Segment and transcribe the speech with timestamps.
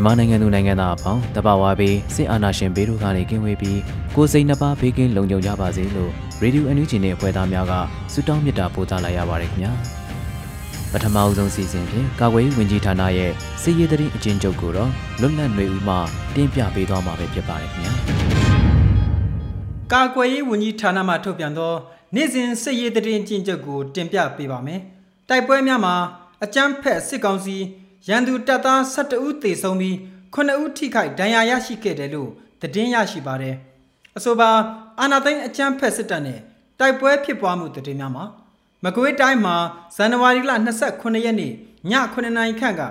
[0.00, 3.80] မြန်မာနိုင်ငံသူနိုင်ငံသားအပေါင်းတဘာဝဘေးစစ်အာဏာရှင်ဘေးတို့ကနေကင်းဝေးပြီး
[4.16, 6.10] ကိုစိတ်နှပါဘေးကင်းလုံခြုံကြပါစေလို့
[6.42, 7.72] ရေဒီယိုအန်ယူဂျီနဲ့အဖွဲ့သားများက
[8.12, 9.72] ဆုတောင်းမေတ္တာပို့သလိုက်ရပါတယ်ခင်ဗျာ
[10.92, 15.96] ပထမအဆုံးစီစဉ်ဖြင့်ကာကွယ်ရေးဝန်ကြီးဌာနရဲ့စစ်ရေးသတင်းအကျဉ်းချုပ်ကိုတော့လွတ်လပ်နေဦးမှ
[16.34, 17.92] တင်ပြပေးသွားမှာပဲဖြစ်ပါတယ်ခင်ဗျာ
[19.92, 21.72] ကာကွယ်ရေးဝန်ကြီးဌာနမှထုတ်ပြန်သော
[22.14, 24.80] နေ့စဉ်စစ်ရေးသတင်းကျဉ်းချုပ်ကိုတင်ပြပေးပါမယ်
[25.28, 25.94] တိုက်ပွဲများမှာ
[26.44, 27.56] အကြမ်းဖက်စစ်ကောင်စီ
[28.08, 29.94] ရန်သူတပ်သား12ဦးသေဆုံးပြီး
[30.34, 33.56] 9ဦးထိခိုက်ဒဏ်ရာရရှိခဲ့တယ်လို့သတင်းရရှိပါတယ်။
[34.16, 34.50] အဆိုပါ
[35.00, 36.40] အာနာသိန်းအကြမ်းဖက်စစ်တပ်နဲ့
[36.78, 38.24] တိုက်ပွဲဖြစ်ပွားမှုသတင်းများမှာ
[38.84, 39.56] မကွေးတိုင်းမှာ
[39.96, 40.52] ဇန်နဝါရီလ
[40.86, 41.52] 29ရက်နေ့
[41.90, 42.82] ည9နာရီခန့်က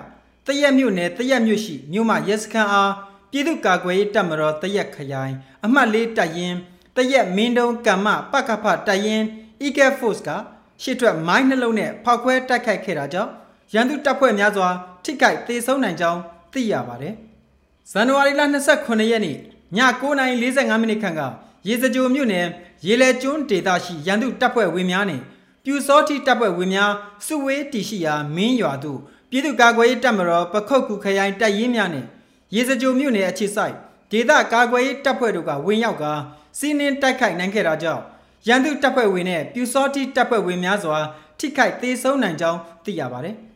[0.46, 2.92] တရက်မြို့နယ်တရက်မြို့ရှိမြို့မရဲစခန်းအား
[3.30, 6.56] ပြည်သူ့ကာကွယ်ရေးတပ်မတော်တရက်ခရိုင်အမှတ်၄တပ်ရင်း
[6.96, 9.24] တရက်မင်းတုံးကမ္မပကဖတပ်ရင်း
[9.62, 10.30] Eagle Force က
[10.82, 13.30] ရှစ်ထွက်မိုင်းနှလုံးနဲ့ဖောက်ခွဲတိုက်ခိုက်ခဲ့တာကြောင့်
[13.74, 14.68] ရန်သူတပ်ဖွဲ့များစွာ
[15.04, 16.20] ထိခိုက်သေဆုံးနိုင်ကြောင်း
[16.52, 17.14] သိရပါတယ်။
[17.90, 18.42] ဇန်နဝါရီလ
[18.74, 19.38] 29ရက်နေ့ည
[20.00, 21.20] 9:45မိနစ်ခန့်က
[21.68, 22.46] ရေစကြိုမြို့နယ်
[22.86, 25.20] ရေလဲကျွန်းဒေသရှိရန်သူတပ်ဖွဲ့ဝင်များနဲ့
[25.64, 26.92] ပြူစောတိတပ်ဖွဲ့ဝင်များ
[27.26, 28.98] စုဝေးတီရှိရာမင်းရွာသို့
[29.30, 32.04] ပြည်သူ့ကာကွယ်ရေးတပ်မတော်ပခုတ်ကူခရိုင်တပ်ရင်းများနဲ့
[32.54, 33.74] ရေစကြိုမြို့နယ်အခြေစိုက်
[34.10, 36.04] ဒေသကာကွယ်ရေးတပ်ဖွဲ့တို့ကဝင်ရောက်က
[36.58, 38.02] စီးနင်းတိုက်ခိုက်နိုင်ခဲ့တာကြောင့်
[38.48, 40.98] ရန်သူတပ်ဖွဲ့ဝင်နဲ့ပြူစောတိတပ်ဖွဲ့ဝင်များစွာ
[41.38, 43.36] ထိခိုက်သေဆုံးနိုင်ကြောင်းသိရပါတယ်။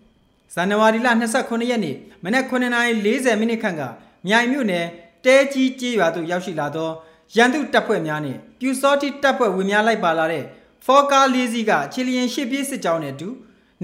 [0.52, 3.82] ဇန်နဝါရီလ29ရက်နေ့မနက်9:40မိနစ်ခန့်က
[4.26, 4.86] မြိုင်မြို့နယ်
[5.24, 6.90] တဲကြီးကျေးရွာသို့ရောက်ရှိလာသော
[7.36, 10.44] ရန်သူတပ်ဖွဲ့များနှင့်ပြူစောတိတပ်ဖွဲ့ဝင်များလိုက်ပါလာတဲ့
[10.84, 13.28] ဖော်ကားလေးစီးကချီလျင်ရှစ်ပြေးစစ်ကြောင်းနဲ့အတူ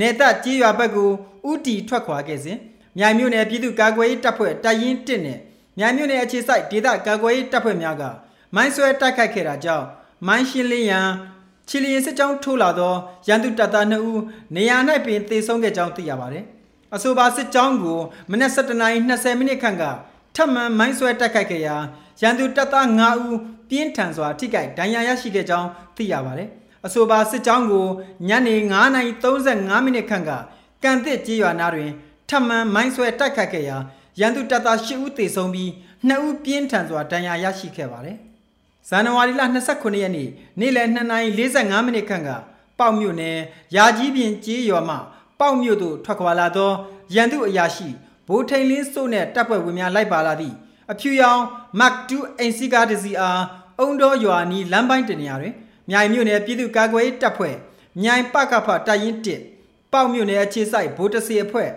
[0.00, 1.10] နေသက်ကျေးရွာဘက်ကို
[1.50, 2.58] ဥတီထွက်ခွာခဲ့စဉ်
[2.98, 5.38] မြိုင်မြို့နယ်ပြည်သူ့ကာကွယ်ရေးတပ်ဖွဲ့တပ်ရင်း1နဲ့
[5.78, 8.02] မြိုင်မြို့နယ်အခြေစိုက်ဒေသကာကွယ်ရေးတပ်ဖွဲ့များက
[8.54, 9.86] မိုင်းဆွဲတိုက်ခိုက်ခဲ့တာကြောင့်
[10.26, 11.08] မိုင်းရှင်းလင်းရန်
[11.70, 12.94] ချီလျင်စစ်ကြောင်းထိုးလာသော
[13.28, 14.20] ရန်သူတပ်သား2ဦး
[14.56, 14.76] နေရာ၌
[15.06, 16.44] ပင်သေဆုံးခဲ့ကြောင်းသိရပါတယ်။
[16.94, 18.00] အဆိုပါစစ်ကြောင်းကို
[18.30, 19.84] မနက်7:20မိနစ်ခန့်က
[20.36, 21.76] ထပ်မံမိုင်းဆွဲတိုက်ခိုက်ခဲ့ရာ
[22.22, 23.36] ရန်သူတပ်သား9ဦး
[23.68, 26.48] ပြင်းထန်စွာထိခိုက်ဒဏ်ရာရရှိခဲ့ကြောင်းသိရပါတယ်။
[26.86, 27.86] အဆိုပါစစ်ကြောင်းကို
[28.28, 28.54] ညနေ
[29.18, 30.30] 9:35မိနစ်ခန့်က
[30.82, 31.90] ကန်သစ်ကြေးရွာနာတွင်
[32.28, 33.76] ထပ်မံမိုင်းဆွဲတိုက်ခိုက်ခဲ့ရာ
[34.20, 35.70] ရန်သူတပ်သား10ဦးသေဆုံးပြီး
[36.08, 38.18] 2ဦးပြင်းထန်စွာဒဏ်ရာရရှိခဲ့ပါတယ်။
[38.88, 39.42] ဇန်နဝါရီလ
[39.72, 40.28] 29ရက်နေ့
[40.60, 42.30] နေ့လယ်2:45မိနစ်ခန့်က
[42.78, 43.38] ပေါက်မြို့နယ်
[43.76, 44.96] ရာကြီးပြင်ကြေးရွာမှ
[45.40, 46.70] ပေါက်မြို့သို့ထွက်ခွာလာသော
[47.14, 47.88] ရန်သူအရာရှိ
[48.28, 50.54] ဘိုးထိန်လင်းစိုးနှင့်တပ်ဖွဲ့ဝင်များလိုက်ပါလာသည့်
[50.92, 51.42] အဖြူရောင်
[51.78, 53.42] မတ်တူအင်စီကာဒစီအား
[53.78, 55.54] အုံတော်ရွာနီးလမ်းပိုင်းတနေရာတွင်
[55.90, 57.56] မြိုင်မြို့နယ်ပြည်သူ့ကာကွယ်ရေးတပ်ဖွဲ့
[58.02, 59.16] မြိုင်ပကဖတပ်ရင်း
[59.54, 61.70] 1ပေါက်မြို့နယ်အခြေစိုက်ဘိုးတစီအဖွဲ့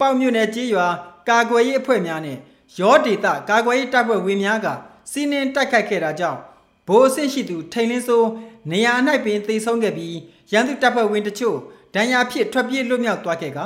[0.00, 0.86] ပေါက်မြို့နယ်ကြေးရွာ
[1.28, 2.38] ကာကွယ်ရေးအဖွဲ့များနဲ့
[2.80, 4.68] ရောဒေတာကာကွယ်ရေးတပ်ဖွဲ့ဝင်များက
[5.10, 6.40] စီးနင်းတိုက်ခိုက်ခဲ့တာကြောင့်
[6.88, 8.28] ဘိုးအဆင့်ရှိသူထိန်လင်းစိုး
[8.70, 8.92] နေရာ၌
[9.24, 10.16] ပင်သေဆုံးခဲ့ပြီး
[10.52, 11.56] ရန်သူတပ်ဖွဲ့ဝင်တချို့
[11.94, 13.60] ဒဏ်ရာဖြစ်ထွက်ပြေးလွတ်မြောက်သွားခဲ့က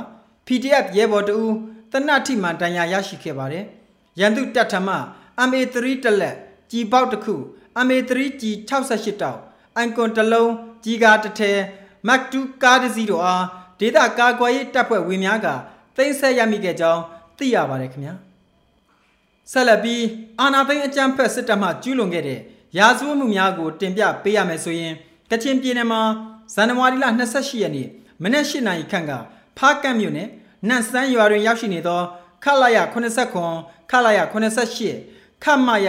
[0.46, 1.52] PDF ရဲဘော်တဦး
[1.92, 3.64] တနတ်ထိမှန်ဒဏ်ရာရရှိခဲ့ပါတယ်။
[4.20, 4.88] ရန်သူတပ်ထမ
[5.48, 6.36] MA3 တလက်
[6.70, 7.34] ကြီးပေါက်တစ်ခု
[7.86, 9.38] MA3 ကြီး68တောက်
[9.76, 10.52] အန်ကွန်တလုံး
[10.84, 11.52] ကြီးကားတစ်ထဲ
[12.06, 13.44] မတ်တူကားတစ်စီးတို့အား
[13.80, 15.46] ဒေတာကာကွယ်ရေးတပ်ဖွဲ့ဝင်များက
[15.96, 17.02] သိမ်းဆည်းရမိခဲ့ကြောင်း
[17.38, 18.14] သိရပါတယ်ခင်ဗျာ။
[19.52, 20.04] ဆက်လက်ပြီး
[20.40, 22.40] အာနာသိန်းအကြမ်းဖက်စစ်တပ်မှကျူးလွန်ခဲ့တဲ့
[22.78, 24.94] ရာဇဝတ်မှုများကို တင်ပြပေးရမယ်ဆိုရင်
[25.30, 26.00] ကချင်ပြည်နယ်မှာ
[26.54, 27.88] ဇန်နဝါရီလ28ရက်နေ့
[28.22, 29.12] မနေ့၈နာရီခန့်က
[29.58, 30.28] ဖားကန့်မြို့နယ်
[30.68, 32.00] နန့်စန်းရွာတွင်ရောက်ရှိနေသော
[32.44, 32.78] ခလာရ
[33.42, 35.88] 89ခလာရ88ခမရ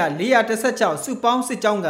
[0.51, 1.87] 416စုပေါင်းစစ်ကြောင်းက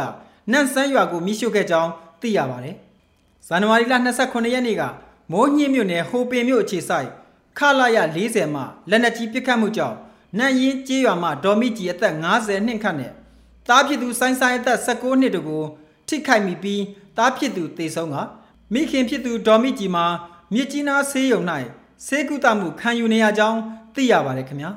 [0.52, 1.90] နန့်စန်းရွာကိုမိရှုခဲ့ကြောင်း
[2.20, 2.76] သိရပါတယ်။
[3.46, 4.82] ဇန်နဝါရီလ29ရက်နေ့က
[5.32, 7.08] မိုးညှင်းမြို့နယ်ဟိုပင်မြို့အခြေဆိုင်
[7.58, 9.96] ခလာရ40မှလက်နက်ကြီးပစ်ခတ်မှုကြောင့်
[10.38, 13.12] နန့်ရင်ကျေးရွာမှဒေါ်မီကြီးအသက်50နှစ်ခန့်နဲ့
[13.68, 15.64] တားဖြစ်သူဆိုင်းဆိုင်အသက်16နှစ်တို့ကို
[16.08, 16.82] ထိခိုက်မိပြီး
[17.18, 18.16] တားဖြစ်သူတေဆုံးက
[18.74, 20.06] မိခင်ဖြစ်သူဒေါ်မီကြီးမှာ
[20.54, 21.40] မြစ်ကြီးနားဆေးရုံ၌
[22.06, 23.58] ဆေးကုသမှုခံယူနေရကြောင်း
[23.94, 24.70] သိရပါတယ်ခင်ဗျာ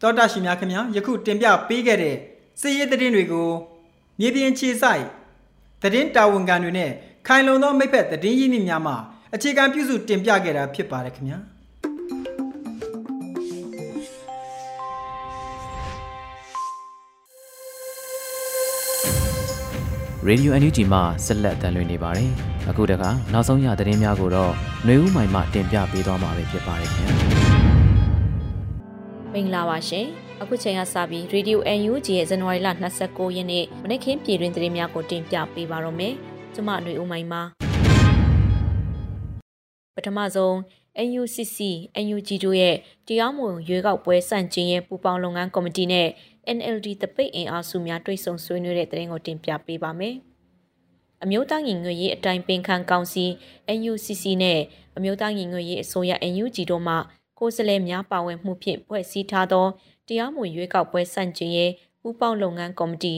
[0.00, 2.16] တောတာရှင်များခင်ဗျာယခုတင်ပြပေးခဲ့တဲ့
[2.60, 3.48] စစ်ရေးသတင်းတွေကို
[4.18, 5.04] မြေပြင်ခြေဆိုင်
[5.82, 6.90] သတင်းတာဝန်ခံတွေနဲ့
[7.26, 8.94] ခိုင်လုံသောမိဖက်သတင်းရင်းမြစ်များမှ
[9.34, 11.38] အခြေခံပြုစုတင်ပြခဲ့တာဖြစ်ပါတယ်ခင်ဗျာ
[20.27, 22.31] ရေဒီယို NUG မှဆက်လက်တန်လွှင့်နေပါတယ်။
[22.69, 24.51] အခုတခါနောက်ဆုံးရသတင်းများကိုတော့
[24.83, 27.13] ຫນွေဦးမိုင်မှတင်ပြပေးသွားမှာဖြစ်ပါတယ်ခင်ဗျာ
[29.33, 30.05] မင်္ဂလာပါရှင်
[30.41, 32.69] အခုချိန်ကစပြီး Radio NUG ရဲ့ဇန်နဝါရီလ
[33.03, 36.13] 29ရက်နေ့မနေ့ကင်းပြည်တွင်သတင်းများကိုတင်ပြပေးပါတော့မယ်
[36.53, 37.41] ကျွန်မຫນွေဦးမိုင်ပါ
[39.95, 40.53] ပထမဆုံး
[41.07, 41.57] NUCC
[42.03, 42.75] NUG တို့ရဲ့
[43.07, 46.07] တရားမဝင်ရွေးကောက်ပွဲစန့်ကျင်ရဲ့ပူပေါင်းလုပ်ငန်းကော်မတီနဲ့
[46.56, 50.16] NLD တပိတ်အင်အားစုများတွိတ်ဆုံဆွေးနွေးတဲ့သတင်းကိုတင်ပြပေးပါမယ်။
[51.22, 53.24] အမျိုးသားညီညွတ်ရေးအတိုင်းပင်ခံကောင်စီ
[53.78, 54.60] NUCC နဲ့
[54.96, 56.94] အမျိုးသားညီညွတ်ရေးအစိုးရ NUG တို့မှ
[57.38, 59.66] ကိုယ်စားလှယ်များပါဝင်မှုဖြင့်ဖွဲ့စည်းထားသော
[60.08, 63.14] တရားမဝင်ရွေးကောက်ပွဲစန့်ကျင်ရေးပူးပေါင်းလုပ်ငန်းကော်မတီ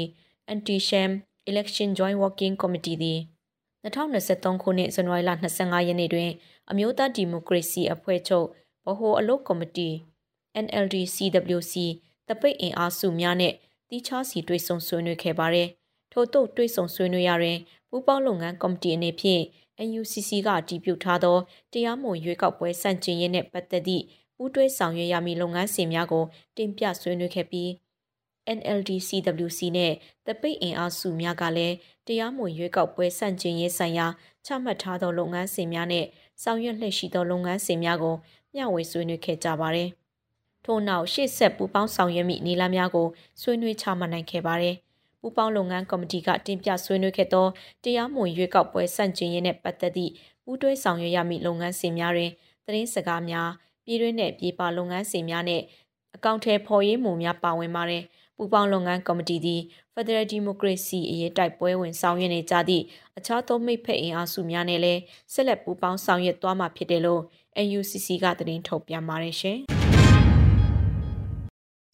[0.52, 1.10] Anti-Sham
[1.50, 3.20] Election Joint Working Committee သည်
[3.84, 6.30] 2023ခုနှစ်ဇန်နဝါရီလ25ရက်နေ့တွင်
[6.70, 8.46] အမျိုးသားဒီမိုကရေစီအဖွဲ့ချုပ်
[8.86, 9.88] ဗဟိုအလုပ်ကော်မတီ
[10.64, 11.74] NLD CWC
[12.28, 13.54] တပိတ်အင်အားစုများနဲ့
[13.88, 15.68] တီးခြားစီတွေ့ဆုံဆွေးနွေးခဲ့ပါတယ်။
[16.12, 19.42] ထို့သို့တွေ့ဆုံဆွေးနွေးရရင်ပူးပေါင်းလုပ်ငန်းကော်မတီအနေဖြင့်
[19.88, 21.36] NUCC ကတည်ပြုထားသော
[21.72, 24.04] တရားမဝင်ရွေးကောက်ပွဲစန့်ကျင်ရေးနှင့်ပတ်သက်သည့်
[24.36, 26.24] ပူးတွဲဆောင်ရွက်ရမည့်လုပ်ငန်းစဉ်များကို
[26.56, 27.68] တင်ပြဆွေးနွေးခဲ့ပြီး
[28.58, 29.92] NLD CWC နဲ့
[30.26, 31.74] တပိတ်အင်အားစုများကလည်း
[32.06, 34.06] တရားမဝင်ရွေးကောက်ပွဲစန့်ကျင်ရေးဆိုင်ရာ
[34.46, 36.06] ချမှတ်ထားသောလုပ်ငန်းစဉ်များနဲ့
[36.42, 38.16] ဆောင်ရွက်လှည့်ရှိသောလုပ်ငန်းစဉ်များကို
[38.54, 39.90] မျှဝေဆွေးနွေးခဲ့ကြပါတယ်။
[40.64, 43.08] ထို့နောက်ရှေ့ဆက်ပူပေါင်းဆောင်ရွက်မိနေလာများကို
[43.40, 44.76] ဆွေးနွေးချမှတ်နိုင်ခဲ့ပါတယ်။
[45.20, 47.46] ပူပေါင်းလုပ်ငန်းကော်မတီကတင်ပြဆွေးနွေးခဲ့သော
[47.84, 50.12] တရားမဝင်ရွေးကောက်ပွဲစန့်ကျင်ရေးနဲ့ပတ်သက်သည့်
[50.44, 52.30] ပူးတွဲဆောင်ရွက်ရမည့်လုပ်ငန်းစဉ်များတွင်
[52.66, 53.50] သတင်းစကားများ
[53.84, 55.62] ပြည်တွင်းနဲ့ပြည်ပလုပ်ငန်းစဉ်များနဲ့
[56.16, 58.02] အကောင့်ထဲဖော်ရေးမှုများပါဝင်ပါတယ်။
[58.36, 59.60] ပူပေါင်းလုပ်ငန်းကော်မတီသည်
[59.94, 62.84] Federal Democracy အရေးတိုက်ပွဲဝင်ဆောင်ရွက်နေကြသည့်
[63.18, 65.00] အခြားသောမိတ်ဖက်အင်အားစုများနဲ့လည်း
[65.32, 67.22] ဆက်လက်ပူးပေါင်းဆောင်ရွက်သွားမှာဖြစ်တယ်လို့
[67.66, 69.60] NUCC ကသတင်းထုတ်ပြန်ပါတယ်ရှင်။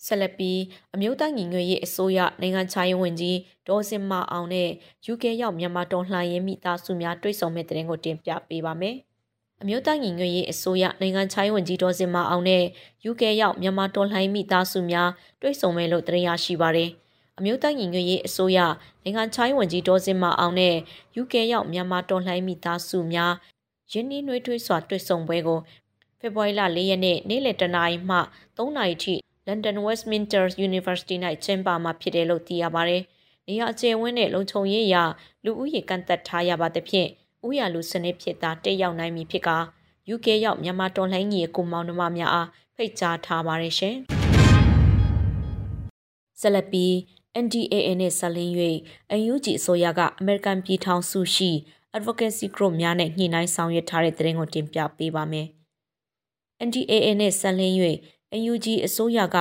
[0.06, 0.61] ဆက်လက်ပြီး
[0.94, 3.37] အမျိုးသားညီညွတ်ရေးအစိုးရနိုင်ငံခြားရေးဝန်ကြီး
[3.69, 4.69] ဒေါ်စင်မာအောင်နဲ့
[5.12, 8.97] UK ရောက်မြန်မာတော်လှန်ရေးမိသားစုများတွေ့ဆုံမဲ့တဲ့တင်ကိုတင်ပြပေးပါမယ်။
[9.62, 12.64] အမျိုးသားညီညွတ်ရေးအစိုးရနိုင်ငံခြားရေးဝန်ကြီးဒေါ်စင်မာအောင်နဲ့
[13.11, 15.11] UK ရောက်မြန်မာတော်လှန်ရေးမိသားစုများ
[15.41, 16.91] တွေ့ဆုံမဲ့လို့တင်ရရှိပါတယ်။
[17.38, 18.58] အမျိုးသားညီညွတ်ရေးအစိုးရ
[19.05, 20.75] နိုင်ငံခြားရေးဝန်ကြီးဒေါ်စင်မာအောင်နဲ့
[21.20, 23.32] UK ရောက်မြန်မာတော်လှန်ရေးမိသားစုများ
[23.93, 25.58] ယင်းနှီးနှွေးထွေးစွာတွေ့ဆုံပွဲကို
[26.20, 28.19] ဖေဖော်ဝါရီလ၄ရက်နေ့နေ့လယ်တနာရီမှ
[28.56, 29.14] 3နာရီထိ
[29.50, 33.02] London Westminster University ၌ကျင်းပမှာဖြစ်တယ်လို့သိရပါတယ်။
[33.47, 34.97] နေရာအကျယ်ဝန်းနဲ့လုံခြုံရေးအရ
[35.44, 37.08] လူဦးရေကန့်သက်ထားရပါသဖြင့်
[37.47, 39.50] ဥရလူစနစ်ဖြစ်တာတက်ရောက်နိုင်ပြီဖြစ်က
[40.14, 43.97] UK ရောက်မြန်မာတော်လှန်ရေးကိုမောင်နှမများအားဖိတ်ကြားထားပါတယ်ရှင်။
[46.41, 46.93] ဆက်လက်ပြီး
[47.44, 48.52] NDAA နဲ့ဆက်လင်း၍
[49.32, 51.50] UNG အစိုးရကအမေရိကန်ပြည်ထောင်စုရှိ
[51.97, 55.47] advocacy group များနဲ့ညှိနှိုင်းဆောင်ရွက်ထားတဲ့သတင်းကိုတင်ပြပေးပါမယ်။
[56.67, 57.76] NDAA နဲ့ဆက်လင်း၍
[58.38, 59.38] UNG အစိုးရက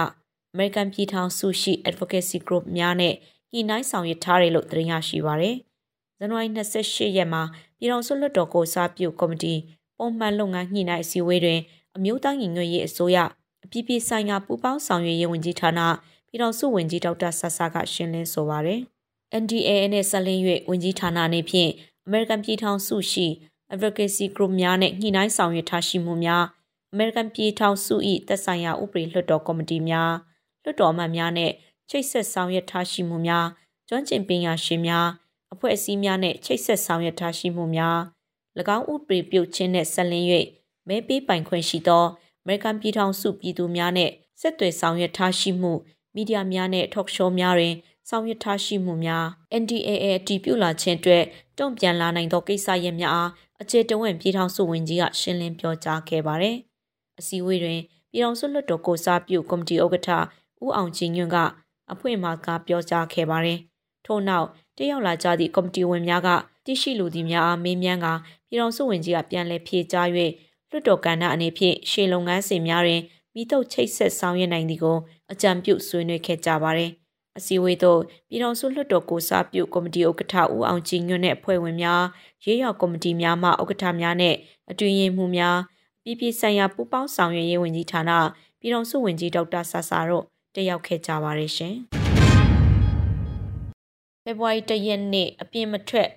[0.53, 3.13] American ပြည်ထောင်စုရှိ Advocacy Group များနဲ့
[3.51, 5.56] ညှိနှိုင်းဆောင်ရွက်ထားတယ်လို့သတင်းရရှိပါရယ်။
[6.18, 7.44] ဇန်နဝါရီ28ရက်မှာ
[7.77, 9.56] ပြည်ထောင်စုလွှတ်တော်ကိုစားပြုကော်မတီ
[9.97, 11.59] ပုံမှန်လုပ်ငန်းညှိနှိုင်းအစည်းအဝေးတွင်
[11.95, 13.18] အမျိုးသားညီညွတ်ရေးအစိုးရ
[13.66, 15.80] အပြည်ပြည်ဆိုင်ရာပူးပေါင်းဆောင်ရွက်ရေးဝန်ကြီးဌာန
[16.28, 18.81] ပြည်ထောင်စုဝန်ကြီးဒေါက်တာဆဆာကရှင်းလင်းဆိုပါရယ်။
[19.42, 21.71] NDA နဲ့ဆက်လင်း၍ဝန်ကြီးဌာနအနေဖြင့်
[22.07, 23.28] American ပြည်ထောင်စုရှိ
[23.73, 26.44] Advocacy Group များနဲ့ညှိနှိုင်းဆောင်ရွက်ထားရှိမှုများ
[26.93, 27.95] အမေရိကန်ပြည်ထောင်စု၏
[28.27, 30.11] သက်ဆိုင်ရာဥပဒေလွှတ်တော်ကော်မတီများ
[30.63, 31.51] လွှတ်တော်အမတ်များနဲ့
[31.89, 33.45] ချိတ်ဆက်ဆောင်ရွက်ထားရှိမှုများ
[33.87, 35.07] ကျွမ်းကျင်ပညာရှင်များ
[35.53, 37.99] အဖွဲ့အစည်းများနဲ့ချိတ်ဆက်ဆောင်ရွက်ထားရှိမှုများ၎
[38.77, 40.27] င်းဥပဒေပြုခြင်းနဲ့ဆက်လင်း၍
[40.87, 42.05] မဲပေးပိုင်ခွင့်ရှိသော
[42.43, 45.73] အမေရိကန်ပြည်ထောင်စုပြည်သူများနဲ့ဆက်သွယ်ဆောင်ရွက်ထားရှိမှု
[46.15, 47.75] မီဒီယာများနဲ့ talk show များတွင်
[48.09, 49.25] ဆောင်ရွက်ထားရှိမှုများ
[49.61, 51.23] NDAA အတည်ပြုလာခြင်းအတွက်
[51.59, 53.31] တုံ့ပြန်လာနိုင်သောကိစ္စရပ်များအား
[53.61, 56.57] အခြေတဝင့်ပြည်ထောင်စုဝန်ကြီးကရှင်းလင်းပြောကြားခဲ့ပါတယ်။
[57.19, 57.80] အစည်းအဝေးတွင်
[58.11, 60.09] ပြည်ထောင်စုလွှတ်တော်ကိုစားပြုကော်မတီဥက္ကဋ္ဌ
[60.64, 61.38] ဦးအောင်ကြည်ညွန့်က
[61.92, 63.59] အဖွင့်မှာကပြောကြားခဲ့ပါတယ်။
[64.06, 64.47] ထို့နောက်
[64.78, 66.30] တရောက်လာကြသည့်ကော်မတီဝင်များက
[66.66, 68.07] တိရှိလူသည်များအားမေးမြန်းက
[68.47, 70.07] ပြည်ထောင်စုဝန်ကြီးကပြန်လည်ဖြေကြား၍
[70.69, 73.02] လွှတ်တော်ကဏ္ဍအနေဖြင့်ရှေလုပ်ငန်းစဉ်များတွင်
[73.35, 74.97] မိတုပ်ချိတ်ဆက်ဆောင်ရွက်နိုင်သည်ကို
[75.31, 76.92] အကြံပြုဆွေးနွေးခဲ့ကြပါတယ်။
[77.38, 77.99] အစည်းအဝေးသို့
[78.30, 82.04] ပြည်ထောင်စုလွှတ်တော်ကိုစားပြုကော်မတီဥက္ကဋ္ဌဦးအောင်ကြည်ညွန့်နဲ့အဖွဲ့ဝင်များ
[82.45, 84.35] ရေးရောက်ကော်မတီများမှဥက္ကဋ္ဌများနဲ့
[84.71, 85.57] အတွင်းရေးမှူးများ
[86.09, 88.11] ပြည်ပြည်ဆိုင်ရာပူးပေါင်းဆောင်ရွက်ရေးဝန်ကြီးဌာန
[88.59, 90.23] ပြည်ထောင်စုဝန်ကြီးဒေါက်တာဆာဆာတို့
[90.56, 91.75] တက်ရောက်ခဲ့ကြပါတယ်ရှင်။
[94.23, 96.09] ဖေဖော်ဝါရီ၁ရက်နေ့အပြင်မထွက်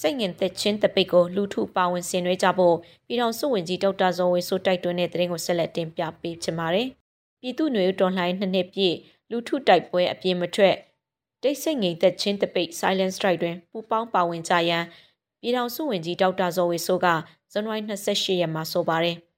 [0.00, 6.86] စိတ်ငင်သက်ချင်းတပိတ်ကိုလူထုပါဝင်ဆင်နွှဲကြဖို့ပြည်ထောင်စုဝန်ကြီးဒေါက်တာဇော်ဝေဆိုတိုက်တွန်းတဲ့သတင်းကိုဆက်လက်တင်ပြပေးချင်ပါတယ်။
[7.40, 8.96] ပြည်သူ့ຫນွေတော်လှန်နှစ်နှစ်ပြည့်
[9.30, 10.74] လူထုတိုက်ပွဲအပြင်းမထွက်
[11.42, 14.84] တိတ်ဆိတ်ငြိမ်သက်ချင်းတပိတ် Silent Strike တွင်ပူပေါင်းပါဝင်ကြရန်
[15.40, 17.06] ပြည်ထောင်စုဝန်ကြီးဒေါက်တာဇော်ဝေဆိုက
[17.52, 19.18] ဇန်နဝါရီ28ရက်မှာဆိုပါတယ်။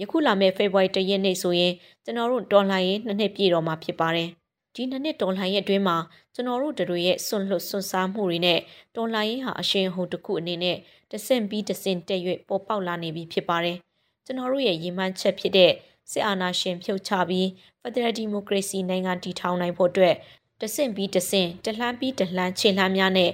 [0.00, 1.72] ယခုလာမယ့်ဖေဖော်ဝါရီ၁ရက်နေ့ဆိုရင်
[2.04, 4.28] ကျွန်တော်တို့တော်လှန်ရေးနှစ်နှစ်ပြည့်တော်မှာဖြစ်ပါတယ်။
[4.74, 5.96] ဒီနှစ်နှစ်တော်လှန်ရေးအတွင်းမှာ
[6.34, 8.58] ကျွန်တော်တို့တို့ရဲ့စွန့်လွတ်စွန့်စားမှုတွေနဲ့
[8.96, 10.76] တော်လှန်ရေးဟာအရှင်ဟိုတစ်ခုအနေနဲ့
[11.10, 13.76] တဆင့်ပြီးတဆင့်တက်၍ပေါ်ပေါက်လာနေပြီဖြစ်ပါတယ်။
[14.24, 15.72] ကျွန်တော်တို့ရဲ့ရည်မှန်းချက်ဖြစ်တဲ့
[16.10, 17.46] စစ်အာဏာရှင်ဖြုတ်ချပြီး
[17.82, 20.14] Federal Democracy နိုင်ငံတည်ထောင်နိုင်ဖို့အတွက်
[20.60, 23.30] တဆင့်ပြီးတဆင့်တလှမ်းပြီးတလှမ်းခြေလှမ်းများနဲ့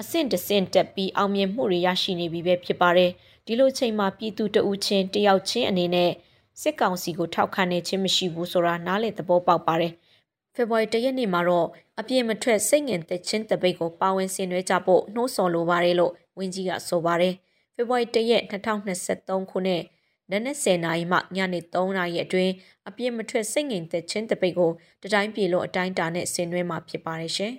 [0.00, 3.10] အဆင့်တဆင့်တက်ပြီးအောင်မြင်မှုတွေရရှိနေပြီပဲဖြစ်ပါတယ်။
[3.52, 6.10] ဒီလိုချိန်မှာပြည်သူတအုပ်ချင်းတယောက်ချင်းအနေနဲ့
[6.60, 9.92] စစ်ကောင်စီကိုထောက်ခံနေခြင်းမရှိဘူးဆိုတာနားလည်သဘောပေါက်ပါတယ်။
[10.54, 11.68] ဖေဖော်ဝါရီတရက်နေ့မှာတော့
[12.00, 17.34] အပြည့်မထွက်စိတ်ငင်သက်ချင်းတပိတ်ကိုပါဝင်ဆင်နွှဲကြဖို့နှိုးဆော်လိုပါတယ်လို့ဝင်းကြီးကဆိုပါတယ်
[17.74, 19.82] ဖေဖော်ဝါရီတရက်2023ခုနှစ်
[20.30, 22.52] နနက်10:00နာရီမှညနေ3:00နာရီအတွင်း
[22.88, 24.70] အပြည့်မထွက်စိတ်ငင်သက်ချင်းတပိတ်ကို
[25.02, 27.52] တတိုင်းပြည်လုံးအတိုင်းတာနဲ့ဆင်နွှဲမှာဖြစ်ပါတယ်ရှင်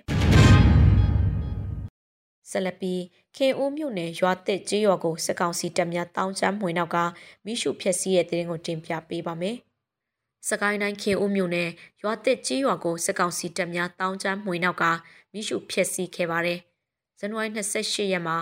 [2.50, 2.94] ဆလပီ
[3.36, 6.96] ခင်ဦးမြို့နယ်ရွာသစ်ကျေးရွာကိုစကောင်စီတပ်များတောင်းချမ်းမှွေနောက်က
[7.44, 9.56] မိရှုဖျက်ဆီးရဲ့တဲ့ရင်ကိုတင်ပြပေးပါမယ်။
[10.48, 11.70] စကိုင်းတိုင်းခင်ဦးမြို့နယ်
[12.02, 14.84] ရွာတစ်ကြီးရွာကိုစစ်ကောင်စီတပ်များတောင်းချမ်းမှွေနောက်က
[15.32, 16.58] မိရှုဖျက်ဆီးခဲ့ပါတယ်။
[17.18, 18.38] ဇန်နဝါရီ28ရက်မှာ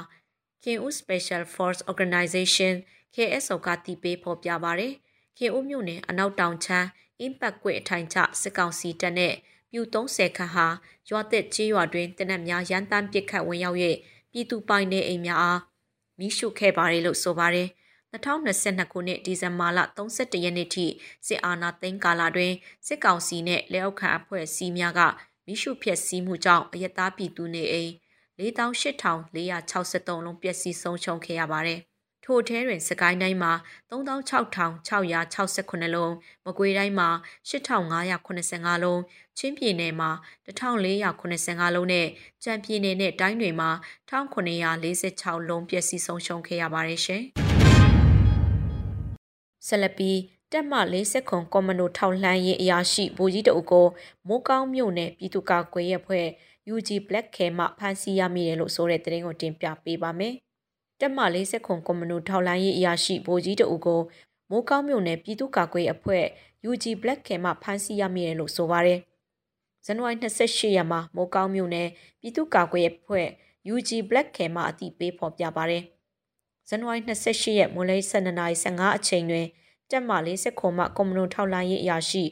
[0.62, 2.74] ခင်ဦး Special Force Organization
[3.14, 4.92] KSO ကတည်ပေးဖော်ပြပါတယ်။
[5.38, 6.86] ခင်ဦးမြို့နယ်အနောက်တောင်ချမ်း
[7.26, 9.34] Impact ကွေအထိုင်ချစစ်ကောင်စီတပ်နဲ့
[9.70, 10.66] ပြူ30ခန့်ဟာ
[11.08, 13.80] ရွာတစ်ကြီးရွာတွင်တနက်များရန်တမ်းပစ်ခတ်ဝင်ရောက်၍
[14.32, 15.60] ပြည်သူပိုင်တဲ့အိမ်များအား
[16.18, 17.68] မိရှုခဲ့ပါတယ်လို့ဆိုပါတယ်။
[18.12, 20.86] 2022ခုနှစ်ဒီဇင်ဘာလ31ရက်နေ့ထိ
[21.26, 22.52] စစ်အာဏာသိမ်းကာလတွင်
[22.86, 25.00] စစ်ကောင်စီနှင့်လက်အောက်ခံအဖွဲ့အစည်းများက
[25.46, 27.92] မိရှုဖျက်ဆီးမှုကြောင့်အယက်သားပြည်သူနေအိမ်
[28.38, 31.80] 48,463လုံးပျက်စီးဆုံးရှုံးခဲ့ရပါတယ်။
[32.24, 33.52] ထိုထဲတွင်စကိုင်းတိုင်းမှာ
[33.90, 36.12] 36,668လုံး
[36.44, 37.08] မကွေးတိုင်းမှာ
[37.48, 39.00] 8,585လုံး
[39.38, 40.10] ချင်းပြည်နယ်မှာ
[40.46, 42.06] 1,485လုံးနဲ့
[42.44, 43.70] ကြံပြည်နယ်နဲ့တိုင်းတွေမှာ
[44.10, 47.22] 1,946လုံးပျက်စီးဆုံးရှုံးခဲ့ရပါတယ်ရှင်။
[49.66, 50.18] ဆက်လက်ပြီး
[50.52, 53.86] တက်မ40ခွန်ကွန်မန်ဒိုထောက်လှမ်းရေးအရာရှိဗိုလ်ကြီးတအုပ်ကို
[54.28, 56.26] မိုးကောင်းမြို့နယ်ပြည်သူ့ကာကွယ်ရေးအဖွဲ့
[56.74, 60.34] UG Black Care မှဖမ်းဆီးရမိတယ်လို့ဆိုတဲ့သတင်းကိုတင်ပြပေးပါမယ်။
[61.00, 64.00] တက်မ40ခွန်ကွန်မန်ဒိုထောက်လှမ်းရေးအရာရှိဗိုလ်ကြီးတအုပ်ကို
[64.50, 66.24] မိုးကောင်းမြို့နယ်ပြည်သူ့ကာကွယ်ရေးအဖွဲ့
[66.70, 69.00] UG Black Care မှဖမ်းဆီးရမိတယ်လို့ဆိုပါတယ်။
[69.86, 71.88] ဇန်နဝါရီ28ရက်မှာမိုးကောင်းမြို့နယ်
[72.20, 73.28] ပြည်သူ့ကာကွယ်ရေးအဖွဲ့
[73.74, 75.82] UG Black Care မှအတိပေးဖော်ပြပါတယ်။
[76.68, 79.46] ဇန်နဝါရီ28ရက်မွန်လေး12:15အချိန်တွင်
[79.90, 82.24] တက်မ40ခုမှကွန်မွန်ထောက်လိုင်းရေးအရာရှိ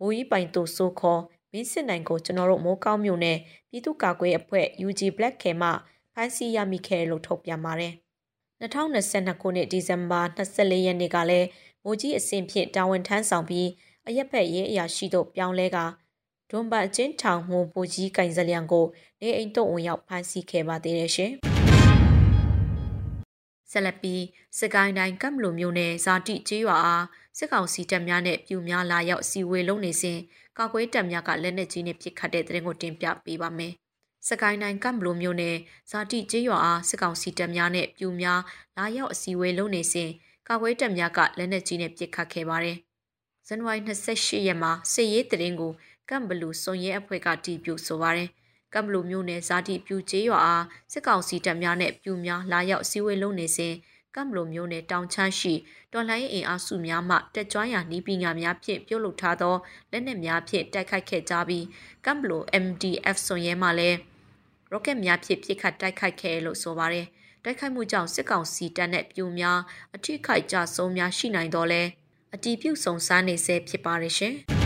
[0.00, 1.20] ဘိုးကြီးပိုင်သူဆိုခေါ်
[1.52, 3.38] မင်းစစ်နိုင်ကိုကျွန်တော်တို့မိုးကောင်းမြို့နယ်
[3.70, 5.68] ပြည်သူ့ကာကွယ်အဖွဲ့ UG Black ခဲမှ
[6.12, 7.92] ဖမ်းဆီးရမိခဲ့လို့ထုတ်ပြန်ပါတယ်။
[8.60, 11.48] 2022ခုနှစ်ဒီဇင်ဘာ24ရက်နေ့ကလည်း
[11.84, 13.68] မိုးကြီးအဆင့်ဖြင့်တာဝန်ထမ်းဆောင်ပြီး
[14.06, 15.78] အရက်ဖက်ရေးအရာရှိတို့ပြောင်းလဲက
[16.50, 18.86] ဒွန်ပတ်ချင်းထောင်မှုပူကြီးကင်စလျံကို
[19.20, 21.32] နေအိမ်တို့ဝင်ရောက်ဖမ်းဆီးခဲ့ပါသေးတယ်ရှင်။
[23.70, 24.22] ဆက်လက်ပြီး
[24.58, 27.04] စကိုင်းတိုင်းကမ်လိုမျိုးနယ်ဇာတိကျေးရွာအား
[27.38, 30.18] စစ်ကောင်စီတပ်များနဲ့ပြူများလာရောက်စီဝေလုံးနေစဉ်
[30.58, 33.72] ကာကွယ်တပ်များကလက်နက်ကြီးနဲ့ပစ်ခတ်တဲ့တဲ့ရင်ကိုတင်ပြပေးပါမယ်။
[34.28, 35.56] စကိုင်းတိုင်းကမ်လိုမျိုးနယ်
[35.90, 38.40] ဇာတိကျေးရွာအားစစ်ကောင်စီတပ်များနဲ့ပြူများ
[38.76, 40.10] လာရောက်အစီဝေလုံးနေစဉ်
[40.48, 42.76] ကာကွယ်တပ်များကလက်နက်ကြီးနဲ့ပစ်ခတ်ခဲ့ပါတယ်။
[43.46, 45.72] ဇန်နဝါရီ28ရက်မှာစစ်ရေးတရင်ကို
[46.10, 48.28] ကမ်ဘလူစုံရဲအဖွဲ့ကတီးပြဆိုပါတယ်
[48.74, 53.74] ကမ်ဘလူမျိုးနယ်ဇာတိပြူကျေးရွာအားစစ်ကောင်စီတပ်များနဲ့ပြူများလာရောက်စီဝေးလုံးနေစဉ်
[54.14, 55.54] ကမ်ဘလူမျိုးနယ်တောင်ချမ်းရှိ
[55.92, 59.54] တော်လှန်ရေးအင်အားစုများမှတက်ကြွရာနီးပညာများဖြင့်ပြုလုပ်ထားသော
[59.90, 61.64] လက်နက်များဖြင့်တိုက်ခိုက်ခဲ့ကြပြီး
[62.04, 63.98] ကမ်ဘလူ MDF စွန်ရဲမှလည်း
[64.70, 67.06] ရော့ကက်များဖြင့်ပစ်ခတ်တိုက်ခိုက်ခဲ့လို့ဆိုပါတယ်
[67.44, 69.58] တိုက်ခိုက်မှုကြောင့်စစ်ကောင်စီတပ်နဲ့ပြူများ
[69.96, 71.82] အထိခိုက်ကြဆုံးများရှိနိုင်တော့လဲ
[72.34, 74.36] အတီးပြုတ်ဆုံစားနေဆဲဖြစ်ပါတယ်ရှင်။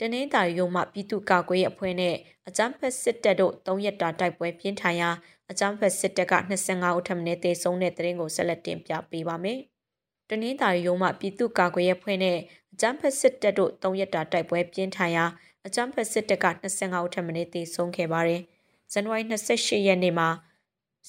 [0.00, 2.14] တနင်္သာရီရုံမှပြည်သူ့ကာကွယ်ရေးအဖွဲ့နဲ့
[2.48, 5.10] အကြမ်းဖက်စစ်တပ်တို့၃ရက်တာတိုက်ပွဲပြင်းထန်ရာ
[5.50, 9.58] အကြမ်းဖက်စစ်တပ်က25ဦးထပ်မံတေဆုံးတဲ့တရင်ကိုဆက်လက်တင်ပြပေးပါမယ်။
[10.30, 12.38] တနင်္သာရီရုံမှပြည်သူ့ကာကွယ်ရေးအဖွဲ့နဲ့
[12.72, 15.24] အကြမ်းဖက်စစ်တပ်တို့၃ရက်တာတိုက်ပွဲပြင်းထန်ရာ
[15.66, 18.42] အကြမ်းဖက်စစ်တပ်က25ဦးထပ်မံတေဆုံးခဲ့ပါတယ်။
[18.92, 20.28] ဇန်နဝါရီ28ရက်နေ့မှာ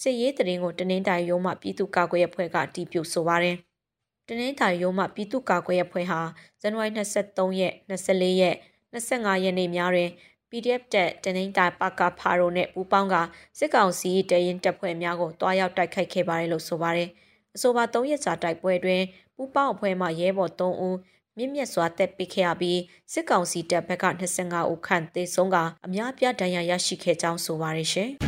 [0.02, 3.56] စစ်ရေးတရင်ကိုတနင်္သာရီရုံမှပြည်သူ့ကာကွယ်ရေးအဖွဲ့ကတီးပြဆိုပါတယ်။
[4.28, 6.20] တနင်္သာရီရုံမှပြည်သူ့ကာကွယ်ရေးအဖွဲ့ဟာ
[6.62, 8.56] ဇန်နဝါရီ23ရက်24ရက်
[8.94, 10.10] 25ရက်နေ့များတွင်
[10.50, 13.16] PDF တက်တနိမ့်တိုင်ပါကဖာရိုနဲ့ပူးပေါင်းက
[13.60, 17.10] စစ်ကောင်စီတရင်တပ်ဖွဲ့များကိုတွားရောက်တိုက်ခိုက်ခဲ့ပါတယ်လို့ဆိုပါတယ်။
[17.56, 19.02] အဆိုပါ3ရက်ကြာတိုက်ပွဲတွင်
[19.36, 20.98] ပူးပေါင်းအဖွဲ့မှရဲဘော်3ဦး
[21.38, 22.80] မြင့်မြတ်စွာတက်ပစ်ခဲ့ရပြီး
[23.14, 24.06] စစ်ကောင်စီတပ်ဘက်က
[24.42, 28.10] 25ဦးခန့်သေဆုံးကအများပြဒဏ်ရာရရှိခဲ့ကြောင်းဆိုပါတယ်ရှင်။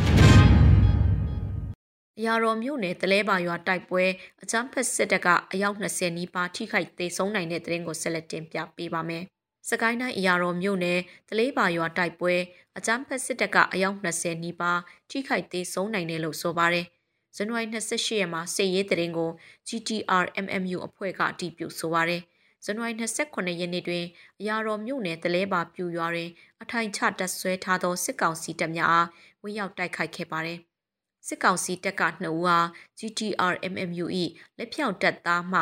[2.18, 4.04] အရာတော်မြို့နယ်တလဲပါရွာတိုက်ပွဲ
[4.42, 9.24] အကြမ်းဖက်စစ်တပ်ကအယောက်20နီးပါးထိခိုက်ဒေဆုံးနိုင်တဲ့တဲ့ရင်ကိုဆက်လက်တင်ပြပေးပါမယ်။
[9.70, 12.34] စကိုင်းတိုင်းအရာတော်မြို့နယ်တလေးပါရွာတိုက်ပွဲ
[12.78, 16.86] အကြမ်းဖက်စစ်တပ်ကအယောက်20နီးပါးထိခိုက်ဒေဆုံးနိုင်တယ်လို့ဆိုပါတယ်။
[17.36, 19.30] ဇန်နဝါရီ28ရက်မှာစစ်ရေးတဲ့ရင်ကို
[19.68, 22.22] GTR MMU အဖွဲ့ကအတည်ပြုဆိုပါတယ်။
[22.64, 24.04] ဇန်နဝါရီ29ရက်နေ့တွင်
[24.40, 26.30] အရာတော်မြို့နယ်တလဲပါပြူရွာတွင်
[26.62, 29.08] အထိုင်ချတပ်ဆွဲထားသောစစ်ကောင်စီတပ်များအား
[29.42, 30.58] ဝင်ရောက်တိုက်ခိုက်ခဲ့ပါတယ်။
[31.26, 32.58] စစ်ကောင်စီတပ်က2ဦးဟာ
[32.98, 34.06] GTR MMU
[34.58, 35.60] ၏လက်ဖြောင့်တပ်သားမှ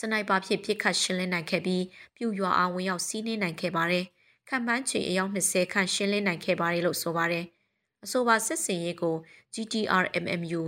[0.00, 1.84] စနိုက်ပါဖြင့်ပစ်ခတ်ရှင်းလင်းနိုင်ခဲ့ပြီး
[2.16, 4.04] ပြူရွာအားဝင်ရောက်စီးနင်းနိုင်ခဲ့ပါတယ်။
[4.48, 7.44] ခံပန်းချေအယောက်20ခန့်ရှင်းလင်းနိုင်ခဲ့ပါတယ်လို့ဆိုပါတယ်။
[8.04, 9.16] အဆိုပါစစ်စင်ရေးကို
[9.54, 10.62] GTR MMU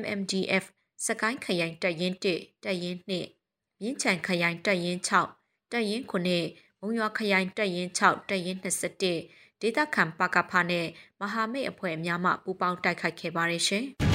[0.00, 0.64] MMDF
[1.06, 3.10] စကိုင်းခရိုင်တပ်ရင်း1တပ်ရင်း2
[3.80, 10.86] မြင်းချံခရိုင်တပ်ရင်း6တပ်ရင်း9မုံရွာခရိုင်တပ်ရင်း6တပ်ရင်း21ဒေသခံပကဖာနဲ့
[11.20, 13.86] မဟာမိတ်အဖွဲ့များမှပူးပေါင်းတိုက်ခိုက်ခဲ့ပါတယ်ရှင်။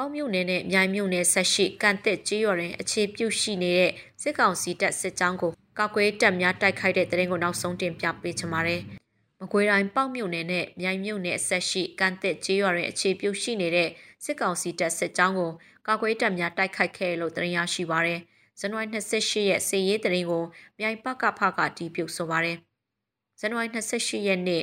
[0.00, 3.90] ပေါင်းမြို့နယ်နဲ့မြိုင်မြို့နယ်ဆက်ရှိကန်တက်ကြေးရွာတွင်အခြေပြုရှိနေတဲ့
[4.22, 8.80] စစ်ကောင်စီတပ်စစ်ကြောင်းကိုကောက်ကွဲတပ်များတိုက်ခိုက်တဲ့တဲ့ရင်ကိုနောက်ဆုံးတင်ပြပေးချင်ပါတယ်။
[9.40, 13.88] မကွေးတိုင်းပေါက်မြို့နယ်နဲ့မြိုင်မြို့နယ်ဆက်ရှိကန်တက်ကြေးရွာတွင်အခြေပြုရှိနေတဲ့
[14.24, 15.50] စစ်ကောင်စီတပ်စစ်ကြောင်းကို
[15.86, 18.20] ကောက်ကွဲတပ်များတိုက်ခိုက်ခဲ့လို့တင်ရရှိပါတယ်။
[18.60, 20.44] ဇန်နဝါရီ28ရက်စေရေးတဲ့ရင်ကို
[20.78, 22.56] မြိုင်ပကဖကတီးပြုတ်ဆိုပါတယ်။
[23.40, 24.62] ဇန်နဝါရီ28ရက်နေ့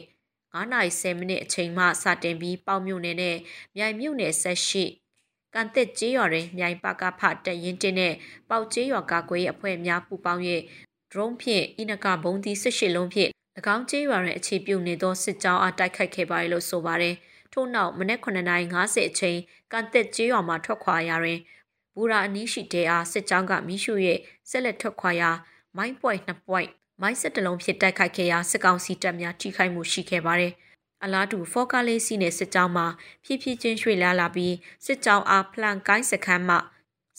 [0.53, 3.37] 9:10မိနစ်အချိန်မှစတင်ပြီးပေါမြို့နယ်နဲ့
[3.75, 4.85] မြိုင်မြို့နယ်ဆက်ရှိ
[5.59, 8.13] ကန်တက်ကျေးရွာတွင်မြိုင်ပကဖတက်ရင်တင်တဲ့
[8.49, 10.43] ပေါကျေးရွာကာကွယ်ရေးအဖွဲ့များပူးပေါင်း၍
[11.11, 13.31] drone ဖြင့်ဣနကဘုံသီး18လုံးဖြင့်၎
[13.75, 17.15] င်းကျေးရွာတွင်အခြေပြုနေသောစစ်ကြောင်းအားတိုက်ခိုက်ခဲ့ပါလို့ဆိုပါတယ်။
[17.53, 19.37] ထို့နောက်မနက်9:50အချိန်
[19.71, 21.39] ကန်တက်ကျေးရွာမှထွက်ခွာရာတွင်
[21.95, 23.93] ဘူရာအနီးရှိတဲအားစစ်ကြောင်းကမိရှု၍
[24.49, 25.29] ဆက်လက်ထွက်ခွာရာ
[25.77, 26.69] မိုင်းပွိုင်2ပွိုင်
[27.01, 30.53] မိုင်းဆက်တလုံးဖြစ်တိုက်ခိုက်ခဲ့ရာစစ်ကောင်စီတပ်များထိခိုက်မှုရှိခဲ့ပါတယ်။
[31.03, 32.87] အလားတူဖော်ကာလေးစီနဲ့စစ်ကြောင်းမှာ
[33.23, 36.55] ဖြည်းဖြည်းချင်းရွှေ့လာလာပြီးစစ်ကြောင်းအားဖလန်ကိုင်းစခန်းမှ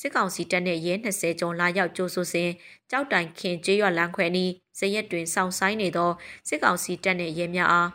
[0.00, 2.50] စစ်ကောင်စီတပ်နဲ့ရဲ20ကျော်လာရောက်ကြိုးဆိုစဉ်
[2.90, 6.10] ကြောက်တိုင်ခင်ကျေးရွာလမ်းခွဲနီးဇရက်တွင်စောင့်ဆိုင်နေသော
[6.48, 7.88] စစ်ကောင်စီတပ်နဲ့ရဲများအား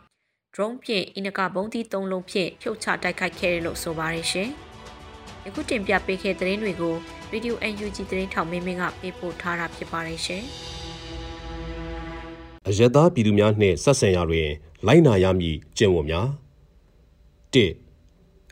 [0.53, 4.49] drone ဖြင့်အင်နကဘုံသီး၃လုံးဖြင့်ဖြုတ်ချတိုက်ခိုက်ခဲ့တယ်လို့ဆိုပါတယ်ရှင်။
[5.45, 6.95] ယခုတင်ပြပေးခဲ့တဲ့သတင်းတွေကို
[7.33, 10.45] Radio UNG သတင်းထောက်မင်းမင်းကပေးပို့ထားတာဖြစ်ပါတယ်ရှင်။
[12.67, 14.49] အယက်သားပြည်သူများနှင့်ဆက်ဆံရာတွင်
[14.87, 16.27] လိုက်နာရမည်ကျင့်ဝတ်များ
[17.53, 17.57] ၁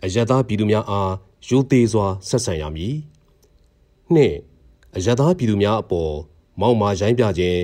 [0.03, 1.11] အယက်သားပြည်သူများအား
[1.47, 2.95] ရိုသေစွာဆက်ဆံရမည်
[4.15, 4.17] ၂
[4.95, 6.13] အယက်သားပြည်သူများအပေါ်
[6.59, 7.61] မောက်မာရိုင်းပြခြင်း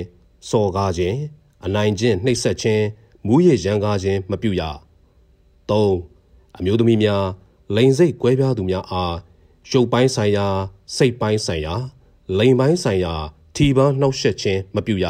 [0.49, 1.17] စော်ကားခြင်း
[1.65, 2.85] အနိုင်ကျင့်နှိပ်စက်ခြင်း
[3.27, 4.61] မူးယစ်ရန်ကားခြင်းမပြုရ
[5.69, 5.89] ၃
[6.57, 7.25] အမျိုးသမီးများ
[7.75, 9.15] လိန်စိတ်ကွဲပြားသူများအား
[9.71, 10.47] ရုပ်ပိုင်းဆိုင်ရာ
[10.95, 11.75] စိတ်ပိုင်းဆိုင်ရာ
[12.37, 13.13] လိန်ပိုင်းဆိုင်ရာ
[13.55, 15.05] ထီပန်းနှောက်ယှက်ခြင်းမပြုရ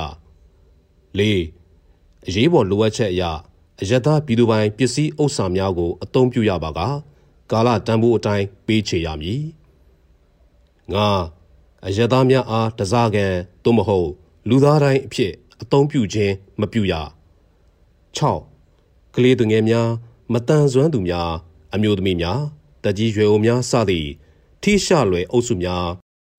[1.19, 1.21] ၄
[2.27, 3.23] အရေးပေါ်လိုအပ်ချက်အရ
[3.81, 6.79] အယက်သားပြည်သူပိုင်ပစ္စည်းဥစ္စာများကို အသုံးပြုရပါက
[7.51, 9.41] ကာလတန်ဖိုးအတိုင်းပေးချေရမည်
[10.93, 10.97] ၅
[11.85, 14.09] အယက်သားများအားတစားကန်သို့မဟုတ်
[14.49, 16.93] လူသားတိုင်းအဖြစ်အသုံးပြုခြင်းမပြုရ
[18.17, 18.19] ၆
[19.15, 19.89] ကလေးသူငယ်များ
[20.33, 21.31] မတန်ဆွမ်းသူများ
[21.73, 22.41] အမျိုးသမီးများ
[22.83, 24.09] တကြီးရွယ်အိုများစသည့်
[24.63, 25.87] ထိရှလွယ်အုပ်စုများ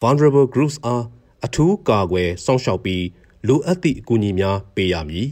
[0.02, 1.04] vulnerable groups အား
[1.44, 3.04] အထူးကာကွယ်စောင့်ရှောက်ပြီး
[3.46, 5.28] လိုအပ်သည့်အကူအညီများပေးရမည်။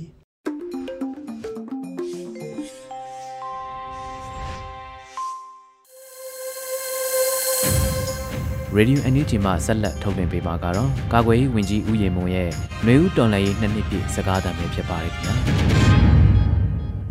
[8.76, 12.50] Radio NUG မှဆက်လက်ထုတ်လွှင့်ပေးမှာကတော့ကာကွယ်ရေးဝန်ကြီးဦးရင်မွန်ရဲ့
[12.84, 15.34] နှွေဦးတော်လှန်ရေးနှစ်နှစ်ပြည့်စကားသံပဲဖြစ်ပါတယ်ခင်ဗျာ။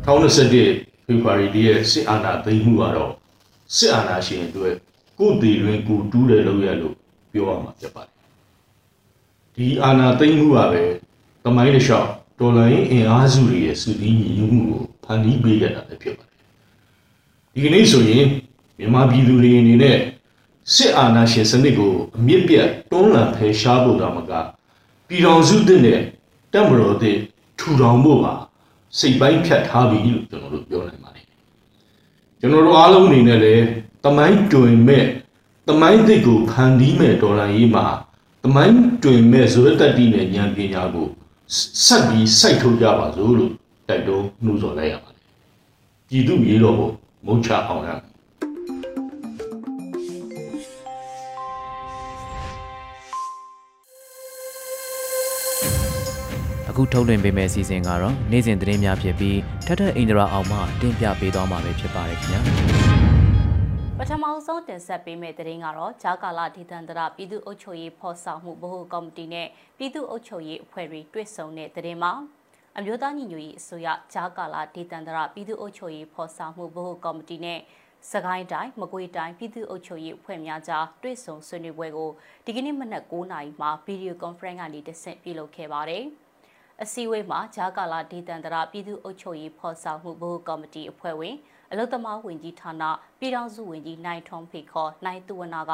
[0.06, 3.12] 2021ဖေဖော်ဝါရီလရဲ့စစ်အာဏာသိမ်းမှုကတော့
[3.76, 4.76] စစ်အာဏာရှင်အတွက်
[5.20, 6.94] ကိုယ်တည်တွင်ကိုတူးတယ်လို့ရလို့
[7.32, 8.15] ပြောရမှာဖြစ်ပါတယ်
[9.58, 10.84] ဒီအာဏာသိမ်းမှုကပဲ
[11.44, 16.42] တမိုင်းတစ်လျှောက်တော်လိုင်းအင်အားစုတွေရဲ့စုစည်းညီညွတ်မှုကိုဖန်တီးပေးခဲ့တာလည်းဖြစ်ပါတယ်
[17.54, 18.26] ဒီကနေ့ဆိုရင်
[18.78, 19.98] မြန်မာပြည်သူတွေအနေနဲ့
[20.76, 24.32] စစ်အာဏာရှင်စနစ်ကိုအမြင့်ပြတ်တွန်းလှန်ဖယ်ရှားဖို့တော့မက
[25.08, 26.00] ပြည်တော်စုတဲ့နဲ့
[26.54, 27.18] တက်မတော်တဲ့
[27.60, 28.34] ထူထောင်ဖို့ပါ
[28.98, 31.26] စိတ်ပိုင်းဖြတ်ထားပြီလို့ကျွန်တော်တို့ပြောနိုင်ပါတယ်
[32.40, 33.66] ကျွန်တော်တို့အားလုံးအနေနဲ့လည်း
[34.04, 35.06] တမိုင်းတွင်မဲ့
[35.68, 37.86] တမိုင်းသစ်ကိုဖန်တီးမဲ့တော်လှန်ရေးမှာ
[38.46, 41.08] တမိုင်းတွင်မဲ့ဇွဲတက်တီနဲ့ဉာဏ်ပညာကို
[41.86, 43.52] ဆက်ပြီးစိုက်ထုတ်ကြပါစို့လို့
[43.90, 45.24] တိုက်တွန်းနှိုးဆော်လိုက်ရပါတယ်
[46.10, 46.90] ပြည်သူရေတော်ကို
[47.26, 47.90] မုံချအောင်ရ
[56.70, 63.15] အခုထုတ်လွှင့်ပေးမယ့်အစီအစဉ်ကတော့နေ့စဉ်သတင်းများဖြစ်ပြီးထထအင်ဒရာအောင်မှတင်ပြပေးသွားမှာပဲဖြစ်ပါတယ်ခင်ဗျာ
[64.26, 72.14] ပထမဆုံးတင်ဆက်ပေးမယ့်သတင်းကတော့ဂျာကာလာဒေသန္တရပြည်သူ့အုပ်ချုပ်ရေးဖော်ဆောင်မှုဗဟိုကော်မတီနဲ့ပြည်သူ့အုပ်ချုပ်ရေးအဖွဲ့တွေတွေ့ဆုံတဲ့သတင်းမှာ
[72.78, 77.60] အမျိုးသားညီညွတ်ရေးအစိုးရဂျာကာလာဒေသန္တရပြည်သူ့အုပ်ချုပ်ရေးဖော်ဆောင်မှုဗဟိုကော်မတီနဲ့
[78.12, 82.12] စကိုင်းတိုင်းမကွေးတိုင်းပြည်သူ့အုပ်ချုပ်ရေးအဖွဲ့များကြားတွေ့ဆုံဆွေးနွေးပွဲကို
[82.46, 86.04] ဒီကနေ့မနက်9:00နာရီမှာဗီဒီယိုကွန်ဖရင့်ကနေတဆင့်ပြုလုပ်ခဲ့ပါတယ်။
[86.84, 91.36] အစည်းအဝေးမှာဂျာကာလာဒေသန္တရပြည်သူ့အုပ်ချုပ်ရေးဖော်ဆောင်မှုဘိုးကော်မတီအဖွဲ့ဝင်
[91.72, 92.84] အလုသမားဝင်ကြီးဌာန
[93.20, 95.74] ပြည်ထောင်စုဝင်ကြီးနိုင်ထွန်းဖေခေါ်နိုင်သူဝနာက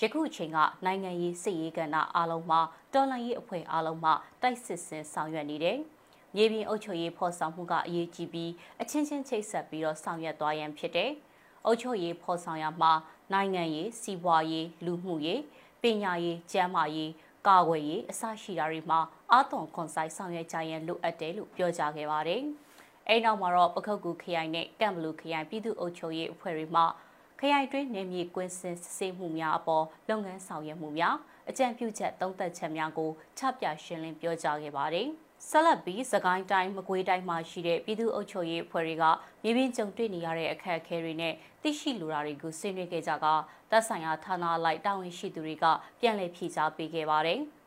[0.00, 2.60] ယခုအချိန်ကနိုင်ငံရေးစစ်ရေးကဏ္ဍအားလုံးမှာ
[2.92, 5.78] တော်လှန်ရေးအဖွဲ့အားလုံးမှာတိုက်စစ်ဆင်ဆောင်ရွက်နေတယ်။
[6.34, 11.10] မြေပြင်အုပ်ချုပ်ရေးဖော်ဆောင်မှုကအရေးကြီးပြီးအချင်းချင်းချိတ်ဆက်ပြီးတော့ဆောင်ရွက်သွားရန်ဖြစ်တယ်။
[11.64, 12.92] အုပ်ချုပ်ရေးဖော်ဆောင်ရမှာ
[13.32, 15.40] နိုင်ငံရေးစီးပွားရေးလူမှုရေး
[15.82, 17.10] ပညာရေးကျန်းမာရေး
[17.46, 19.00] ကာကွယ်ရေးအစရှိတာတွေမှာ
[19.32, 22.42] အာသွန်ခွန်ဆိုင်ဆောင်ရွက်ကြရန်လိုအပ်တယ်လို့ပြောကြားခဲ့ပါတယ်။
[23.08, 26.82] အဲ့နောက်မှာတော့ပခုတ်ကူခရိုင်နဲ့ကံဘလူခရိုင်ပြည်သူ့အုပ်ချုပ်ရေးအဖွဲ့တွေမှ
[27.40, 31.16] ခရိုင်တွင်းနေမြေကွင်းစင်စစ်ဆေးမှုများအပေါ်လုပ်ငန်းဆောင်ရွက်မှုများ
[31.50, 35.08] အကြံပြုချက်သုံးသက်ချက်များကိုချပြရှင်းလင်းပြောကြားခဲ့ပါတယ်။
[35.48, 39.04] ဆက်လက်ပြီးစကိုင်းတိုင်းမကွေးတိုင်းမှာရှိတဲ့ပြည်သူ့အုပ်ချုပ်ရေးအဖွဲ့တွေက
[39.42, 43.26] မြေပြင်ကြုံတွေ့နေရတဲ့အခက်အခဲတွေနဲ့သိရှိလိုတာတွေကိုဆွေးနွေးခဲ့ကြက
[43.70, 45.64] သက်ဆိုင်ရာဌာနလိုက်တာဝန်ရှိသူတွေက
[46.00, 47.40] ပြန်လည်ဖြေကြားပေးခဲ့ပါတယ်။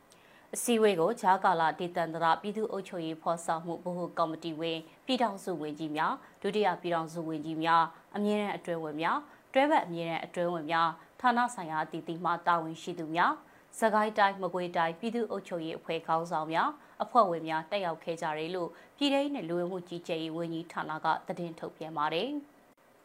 [0.56, 7.84] အစည်းအဝေးကိုဂျာကာလာဒေသန္တရပြည်သူ့အုပ်ချုပ်ရေးဖော်ဆောင်မှုဗဟိုကော်မတီဝင်ပြည်ထောင်စုဝန်ကြီးများဒုတိယပြည်ထောင်စုဝန်ကြီးများ
[8.16, 9.18] အမြင့်ရန်အတွဲဝင်များ
[9.54, 13.34] တွဲဘက်အမြင့်တဲ့အတွင်းဝင်များဌာနဆိုင်ရာအသီးသီးမှတာဝန်ရှိသူများ
[13.80, 16.70] စကိုင်းတိုင်းမကွေးတိုင်းပြည်သူ့အုပ်ချုပ်ရေးအဖွဲ့ခေါင်းဆောင်များ
[17.04, 22.32] အဖွဲ့ဝင်များတက်ရောက်ခဲ့ကြတယ်လို့ပြည်ထောင်စုလူဝင်မှုကြီးကြပ်ရေးဝန်ကြီးဌာနကသတင်းထုတ်ပြန်ပါတယ်။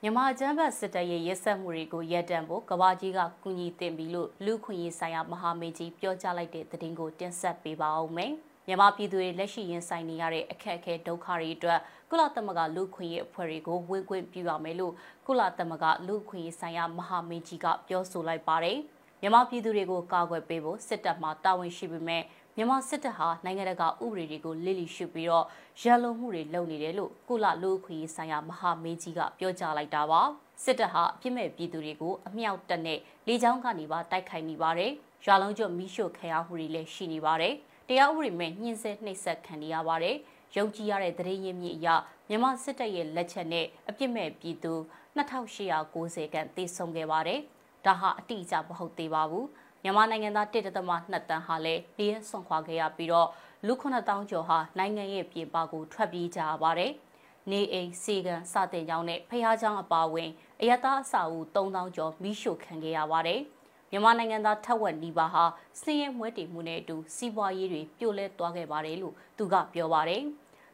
[0.03, 8.33] မြန်မာကျန်းဖတ်စစ်တပ်ရဲ့ရက်စက်မှုတွေကိုရပ်တန့်ဖို့ကဘာကြီးကကူညီတင်ပြီလို့လူခွင့်ရေးဆိုင်ရာမဟာမေကြီးပြောကြားလိုက်တဲ့သတင်းကိုတင်ဆက်ပေးပါအောင်မယ်။
[8.67, 11.81] မြန်မာပြည်သူတွေလက်ရှိရင်ဆိုင်နေရတဲ့အခက်အခဲဒုက္ခတွေအတွက်
[12.11, 14.93] ကုလသမဂ္ဂလူခွင့်ရေးအဖွဲ့တွေကိုဝင်ခွင့်ပြုရမယ်လို့
[15.27, 18.79] ကုလသမဂ္ဂလူခွင့်ရေးဆိုင်ရာမဟာမင်းကြီးကပြောဆိုလိုက်ပါတယ်။
[19.21, 22.23] မြန်မာပြည်သူတွေကိုကာကွယ်ပေးဖို့စစ်တပ်မှတာဝန်ရှိပေမဲ့
[22.57, 25.47] မြန်မာစစ်တပ်ဟာနိုင်ငံတကာဥပဒေတွေကိုလိလိရှုပြီးတော့
[25.83, 30.21] ရန်လုံမှုတွေလုပ်နေတယ်လို့ကုလလူခွင့်ရေးဆိုင်ရာမဟာမင်းကြီးကပြောကြားလိုက်တာပါ
[30.65, 34.93] စစ်တပ်ဟာအပြစ်မဲ့ပြည်သူတွေကိုအမြောက်တက်နဲ့လေကြောင်းကနေပါတိုက်ခိုက်နေပါတယ်
[35.25, 37.55] ရွာလုံးကျွတ်မီးရှို့ခံရမှုတွေလည်းရှိနေပါတယ်
[37.89, 40.17] တရားဥပဒေမဲ့ညှင်းဆဲနှိပ်စက်ခံနေရပါတယ်။
[40.57, 41.89] ယုံကြည်ရတဲ့သတင်းရင်းမြစ်အရ
[42.29, 44.73] မြန်မာစစ်တပ်ရဲ့လက်ချက်နဲ့အပြစ်မဲ့ပြည်သူ
[45.17, 47.41] 2890ခန့်သေဆုံးခဲ့ပါတယ်။
[47.87, 49.47] ဒါဟာအတိအကျမဟုတ်သေးပါဘူး။
[49.87, 53.29] မြန်မာနိုင်ငံသား1.2တန်းဟာလည်းနေရဆွန်ခွာခဲ့ရပြီးတော့
[53.67, 56.93] လူ9000ကျော်ဟာနိုင်ငံရဲ့ပြည်ပကိုထွက်ပြေးကြရပါတယ်။
[57.51, 63.41] နေအိမ်စီကံစတင်ကြောင်းနဲ့ဖျားချောင်းအပါဝင်အယတာအစာအုပ်3000ကျော်မိရှို့ခံခဲ့ရပါတယ်။
[63.91, 65.45] မြန်မာနိုင်ငံသားထက်ဝက်နီးပါးဟာ
[65.83, 70.23] စင်းရဲမွဲတေမှုနဲ့အတူစီးပွားရေးတွေပြိုလဲသွားခဲ့ပါတယ်လို့သူကပြောပါတယ်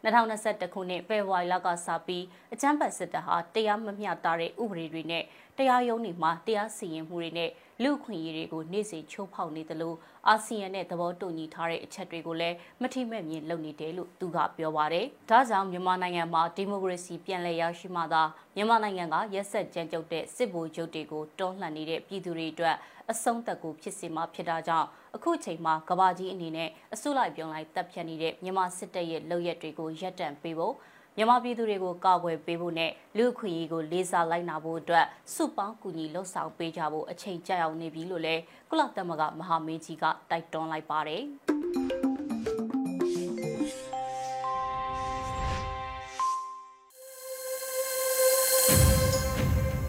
[0.04, 5.24] 2021ခုနှစ်ဖေဖော်ဝါရီလကစပြီးအကြမ်းဖက်စစ်တပ်ဟာတရားမမျှတတဲ့ဥပဒေတွေနဲ့
[5.56, 7.50] တရားရုံးတွေမှာတရားစီရင်မှုတွေနဲ့
[7.82, 9.94] လူ့ခွင့်ရေးတွေကိုနေ့စဉ်ချိုးဖောက်နေသလို
[10.28, 18.22] အာဆီယံနဲ့သဘောတူညီထားတဲ့အချက်တွေကိုလည်းမထိမဲ့မြင်လုပ်နေတယ်လို့သူကပြောပါတယ်။ဒါကြောင့်မြန်မာနိုင်ငံမှာဒီမိုကရေစီပြန်လည်ရရှိမှသာ
[18.56, 22.76] မြန်မာနိုင်ငံကရက်ဆက်ကြမ်းကြုတ်တဲ့စစ်ဗိုလ်ချုပ်တွေကိုတွန်းလှန်နေတဲ့ပြည်သူတွေအတွက်
[23.10, 30.74] အဆုံးသက်ကိုဖြစ်စေမှာဖြစ်တာကြောင့်အခုချိန်မှာကဘာကြီးအနေနဲ့အစုလိုက်ပြုံလိုက်တပ်ဖြတ်နေတဲ့မြန်မာစစ်တပ်ရဲ့လုပ်ရက်တွေကိုရပ်တန့်ပေးဖို့
[31.16, 41.22] မြန်မာပြည်သူတွေကိုကာကွယ်ပေးဖို့နဲ့လူ့ခွင့်ရေးကိုလေးစားလိုက်နာဖို့အတွက်စုပေါင်းကူညီလှုပ်ဆောင်ပေးကြဖို့အချိန်ကြာရောက်နေပြီလို့လည်းကုလသမဂ္ဂမဟာမင်းကြီးကတိုက်တွန်းလိုက်ပါတယ်။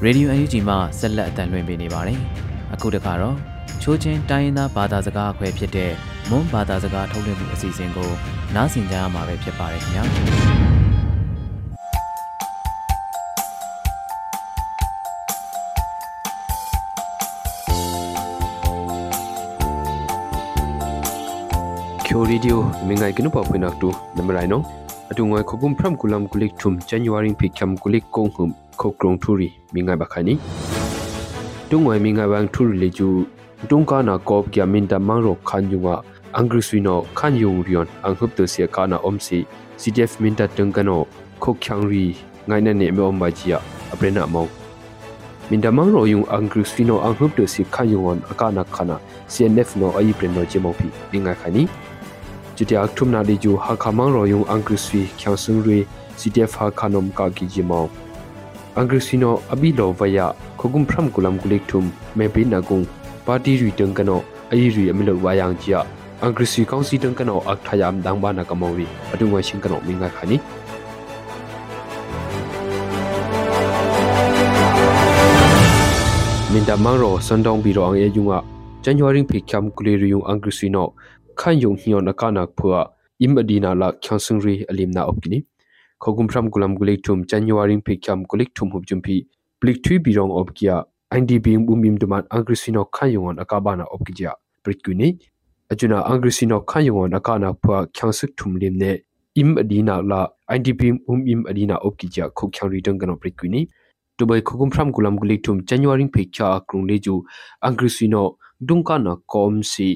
[0.06, 2.20] ရေဒီယိုအန်ယူဂျီမှဆက်လက်အသံလွှင့်ပေးနေပါတယ်။
[2.74, 3.38] အခုတခါတော့
[3.82, 5.92] ချိုးချင်းတိုင်းရင်းသားဘာသာစကားအခွဲဖြစ်တဲ့
[6.30, 8.12] မွန်ဘာသာစကားထုတ်လွှင့်မှုအစီအစဉ်ကို
[8.56, 10.04] နားဆင်ကြရမှာပဲဖြစ်ပါတယ်ခင်ဗျာ။
[22.32, 24.62] ရီဒီယိုမင်ငိုင်ကနုပဖွေနက်တူနမရိုင်နော
[25.12, 30.34] အတူငွေခုကုမ်ဖရမ်ကူလမ်ကူလိကထုမ်ဇန်နဝါရီဖိကမ်ကူလိကုံဟုမ်ခုကရုံထူရီမင်ငိုင်ဘခါနီ
[31.70, 33.08] တူငွေမင်ငိုင်ဘန်ထူရီလေကျူ
[33.70, 35.96] တုံကနာကော့ကျာမင်တမန်ရောခန်ယုငါ
[36.36, 39.38] အင်္ဂရိဆွီနိုခန်ယုံရီယွန်အန်ဟုပ်တစီကာနာအုံစီ
[39.82, 41.02] CDF မင်တတန်ကနော
[41.44, 42.06] ခုတ်ချန်ရီ
[42.50, 43.58] ငိုင်နနေမေအုံဘချီယာ
[43.94, 44.46] အပရနာမော
[45.50, 48.96] မင်တမန်ရောယုံအင်္ဂရိဆွီနိုအန်ဟုပ်တစီခန်ယုံဝန်အကာနာခနာ
[49.34, 51.64] CNF နောအယိပရနောဂျေမောဖီမင်ငိုင်ခါနီ
[52.57, 55.79] จุดที่อักทุมนาดิจูฮักขมังรอยุงอังกฤษวีเขียวซึ่งรี
[56.21, 57.81] CTF ฮักขนมกากิจิมอ
[58.79, 60.27] อังกฤษวีโนอบิโลวายะ
[60.59, 61.85] ขกุมพรำกุลัมกุลิกทุม
[62.17, 62.81] เมปินากุง
[63.27, 64.11] ปาร์ตี้รีตึงกันโน
[64.53, 65.81] အီရီအမီလဝါယန်ဂျီယာ
[66.23, 66.63] အင်္ဂရိစီ
[81.40, 82.78] ခိုင်ယုံဟီယောနကနာဖွာ
[83.22, 85.40] အင်မဒီနာလာချန်စင်ရီအလီမနာအော့ကိနီ
[86.04, 89.16] ခခုမ်ဖရမ်ဂူလမ်ဂူလိထုမ်ဇန်နဝါရီဖေချမ်ဂူလိထုမ်ဟုပ်ဂျုံဖီ
[89.60, 90.76] ပလိထွီဘီရောင်အော့ကိယာ
[91.18, 94.32] INDB ဘုံမင်ဒမန်အင်္ဂရိစီနောခိုင်ယုံအကဘာနာအော့ကိဂျာ
[94.64, 95.08] ပရိကူနီ
[95.72, 98.92] အဂျူနာအင်္ဂရိစီနောခိုင်ယုံအကနာဖွာချန်စစ်ထုမ်လီမနေ
[99.38, 100.22] အင်မဒီနာလာ
[100.56, 103.62] INDB ဘုံအင်မဒီနာအော့ကိဂျာခုချန်ရီတန်ကနောပရိကူနီ
[104.18, 107.16] ဒူဘိုင်ခုကုမ်ဖရမ်ဂူလမ်ဂူလိထုမ်ဇန်နဝါရီဖေချာကရုံလေဂျူ
[107.64, 108.28] အင်္ဂရိစီနော
[108.68, 109.90] ဒုံကနာကောမ်စီ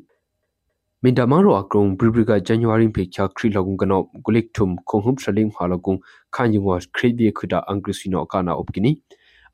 [1.03, 5.95] မင်တမန်းရောအကရုံဘရီဘရီကဇန်နဝါရီဖေချာခရီလောကုံကနောဂုလိကထုံခုံဟုပ်စလင်းဟာလောကုံ
[6.35, 8.91] ခန်ယုံဝါခရီဘီခဒအင်္ဂရစီနောကာနာအုပ်ကနီ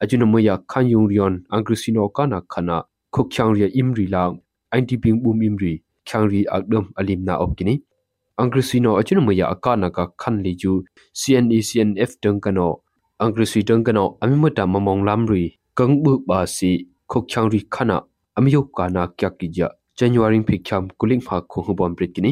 [0.02, 2.78] အဂျုနမယခန်ယုံရီယွန်အင်္ဂရစီနောကာနာခနာ
[3.14, 4.34] ခုတ်ချောင်းရီအင်ရီလောင်
[4.74, 5.74] အန်တီပင်းဘူမင်ရီ
[6.08, 7.76] ချောင်းရီအကဒမ်အလင်နာအုပ်ကနီ
[8.38, 10.72] အင်္ဂရစီနောအဂျုနမယအကာနာကခန်လီဂျူ
[11.20, 12.74] CNE CNF တန်ကနော
[13.24, 18.02] angrisui tang kano amimata mamong lamri kang bu ba si khokchang ri khana
[18.38, 22.32] amiyo kana kya kija january phikham kuling pha khu hu bom pritkini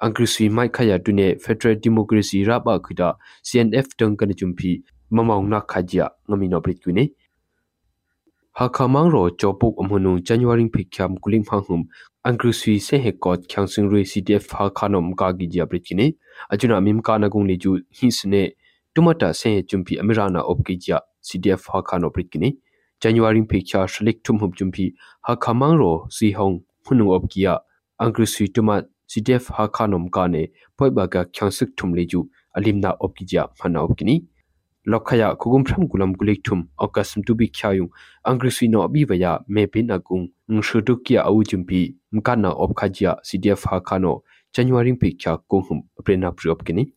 [0.00, 3.08] angrisui mai khaya tune federal democracy ra ba khida
[3.48, 4.70] cnf tang kan chumpi
[5.10, 6.60] mamong na khaja ngami no
[8.54, 11.88] pritkini ha khamang ro chopuk amhunu january phikham kuling pha hum
[12.24, 16.14] angrisui se he kot khyang sing ri cdf ha khanom ka gi ja pritkini
[16.50, 18.52] ajuna mim kana gung ni ju hisne
[18.94, 22.58] tumata se chumpi amirana opkija cdf hakano pritkini
[23.00, 27.58] january picture shlik tumhum chumpi hakhamang ro si hong hunung opkia
[27.98, 34.24] angrisui tuma cdf hakhanom kane poiba ga khyangsik thumleju alimna opkija phana opkini
[34.86, 37.88] lokhaya khugum phram gulam gulik thum okasm tu bi khyayung
[38.24, 45.38] angrisui no abi baya me bin akungngshudukia au chumpi mkana opkhajia cdf hakhano january picture
[45.48, 46.92] kohum prena priopkini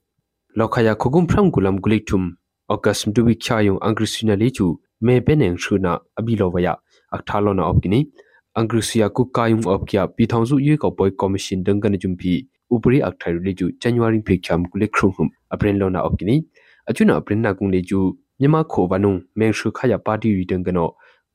[0.56, 2.36] lokhaya khogum phram gulam gulitum
[2.68, 6.78] august mdubi khyayung angrisina lechu me beneng shuna abilowaya
[7.12, 8.12] akthalona opkini
[8.54, 14.20] angrusia ku kayung opkya pithongzu ye ko boy commission dangkan jumpi upri akthai lechu january
[14.28, 16.44] phikyam kulik khrum apren lona opkini
[16.90, 20.86] achuna apren na kung lechu myama kho banung meng shu khaya party ri dangkano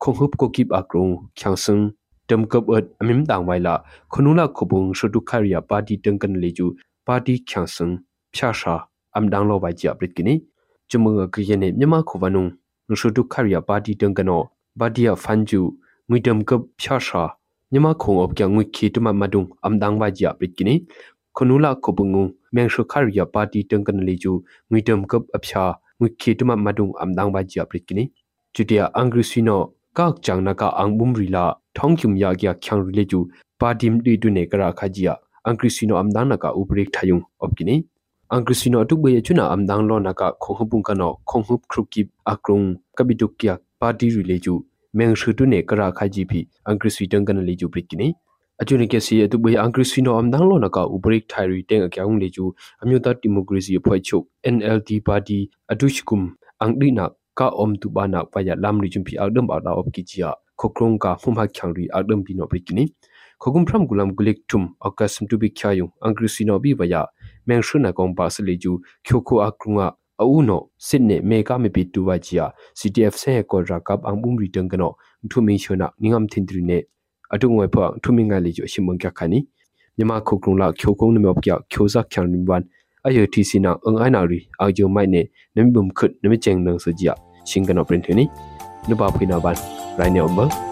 [0.00, 1.92] khonghup ko kip akrung kyangsung
[2.28, 3.74] damkap at amim dang waila
[4.12, 6.66] khunula khobung shudu khariya party dangkan lechu
[7.06, 7.92] party kyangsung
[8.32, 8.50] phya
[9.14, 10.40] am dang lo bai chia brit kini
[10.88, 12.50] chumung ka yene myama khovanung
[12.88, 15.70] nushu du kharya party tang kano badia fanju
[16.08, 17.24] ngidam kap phya sha
[17.70, 20.74] myama khong op kya ngui khi tuma madung am dang bai chia brit kini
[22.52, 26.34] khunula khobungu meng shu kharya party tang kan le ju ngidam kap aphya ngui khi
[26.34, 28.10] tuma madung am dang bai chia brit kini
[28.54, 32.54] chutia angri sino kak chang na ka ang bum ri la thong kyum ya kya
[32.62, 33.26] khyang ri le ju
[33.58, 37.56] party mdi du ne kara khajia angri sino am dang na ka ubrek thayung op
[37.56, 37.84] kini
[38.32, 45.14] angrisino atukbe chuna amdang lo naka khonghupung kano khonghup khruki akrung kabidukya party rileju meng
[45.14, 47.42] shrutu ne kara khaji phi angriswi tang kana
[48.60, 52.52] leju prikini achune ke si atukbe angrisino amdang lo naka ubrik thairi teng akyang leju
[52.82, 58.80] amyota democracy phoi chuk nld party atushkum angdi na ka om tu bana paya lam
[58.80, 62.88] ri jumpi agdam ba da op kichia khokrong ka phumha khyangri agdam bino prikini
[63.40, 67.06] khogum phram gulam gulik tum akasm tu bi khyayung angrisino bi baya
[67.48, 68.72] မန်ရှုနာကောင်ပါစလီကျူ
[69.06, 69.86] ချိုခိုအကရုငါ
[70.20, 72.46] အူနိုစစ်နေမေကမေပီတူဝါချီယာ
[72.78, 74.92] CTF ဆဲကောရာကပ်အန်ဘုံရီတန်ကနော
[75.30, 75.48] ထုမ
[77.32, 79.38] င်းရှုနာနင်းငမ်သင်ဒရီနေအတုငွေဖောထုမင်းငါလီကျူအရှိမွန်ကခါနီ
[79.96, 82.62] မြမခုကရုံလာချိုကုံနမော့ပြောက်ချိုဇက်ချန်နဝန်
[83.06, 85.22] အယောတီစီနာအင်အိုင်နာရီအာဂျိုမိုင်နေ
[85.56, 87.04] နမ်ဘုံခွတ်နမချင်နန်စကြ
[87.48, 88.24] ရှင်ကနောပရင်ထနီ
[88.88, 89.56] နဘာဖိနာဘန်
[89.98, 90.71] ရိုင်းနေအမ္ဘာ